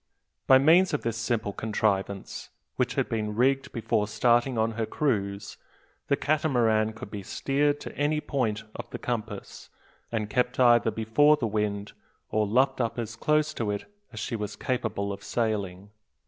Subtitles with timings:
[0.47, 5.57] By means of this simple contrivance, which had been rigged before starting on her cruise,
[6.07, 9.69] the Catamaran could be steered to any point of the compass,
[10.11, 11.91] and kept either before the wind,
[12.31, 15.91] or luffed up as close to it as she was capable of sailing.